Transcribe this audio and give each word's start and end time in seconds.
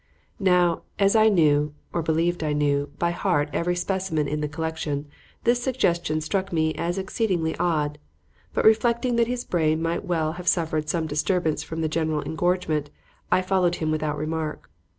Now, 0.39 0.81
as 0.97 1.15
I 1.15 1.29
knew 1.29 1.75
(or 1.93 2.01
believed 2.01 2.43
I 2.43 2.53
knew) 2.53 2.89
by 2.97 3.11
heart 3.11 3.49
every 3.53 3.75
specimen 3.75 4.27
in 4.27 4.41
the 4.41 4.47
collection, 4.47 5.05
this 5.43 5.61
suggestion 5.61 6.21
struck 6.21 6.51
me 6.51 6.73
as 6.73 6.97
exceedingly 6.97 7.55
odd; 7.57 7.99
but 8.51 8.65
reflecting 8.65 9.15
that 9.17 9.27
his 9.27 9.45
brain 9.45 9.79
might 9.79 10.03
well 10.03 10.31
have 10.31 10.47
suffered 10.47 10.89
some 10.89 11.05
disturbance 11.05 11.61
from 11.61 11.81
the 11.81 11.87
general 11.87 12.21
engorgement, 12.23 12.89
I 13.31 13.43
followed 13.43 13.75
him 13.75 13.91
without 13.91 14.17
remark. 14.17 14.71